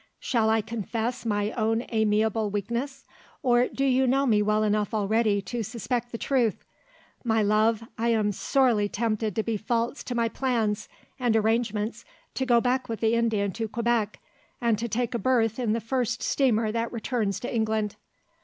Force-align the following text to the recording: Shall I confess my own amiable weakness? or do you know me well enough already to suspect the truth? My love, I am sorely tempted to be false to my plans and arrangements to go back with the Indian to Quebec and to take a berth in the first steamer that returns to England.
Shall 0.19 0.49
I 0.49 0.61
confess 0.61 1.27
my 1.27 1.51
own 1.51 1.85
amiable 1.89 2.49
weakness? 2.49 3.05
or 3.43 3.67
do 3.67 3.85
you 3.85 4.07
know 4.07 4.25
me 4.25 4.41
well 4.41 4.63
enough 4.63 4.95
already 4.95 5.43
to 5.43 5.61
suspect 5.61 6.11
the 6.11 6.17
truth? 6.17 6.65
My 7.23 7.43
love, 7.43 7.83
I 7.99 8.07
am 8.07 8.31
sorely 8.31 8.89
tempted 8.89 9.35
to 9.35 9.43
be 9.43 9.57
false 9.57 10.03
to 10.05 10.15
my 10.15 10.27
plans 10.27 10.89
and 11.19 11.35
arrangements 11.35 12.03
to 12.33 12.47
go 12.47 12.59
back 12.59 12.89
with 12.89 12.99
the 13.01 13.13
Indian 13.13 13.51
to 13.51 13.67
Quebec 13.67 14.19
and 14.59 14.79
to 14.79 14.87
take 14.89 15.13
a 15.13 15.19
berth 15.19 15.59
in 15.59 15.73
the 15.73 15.79
first 15.79 16.23
steamer 16.23 16.71
that 16.71 16.91
returns 16.91 17.39
to 17.41 17.53
England. 17.53 17.95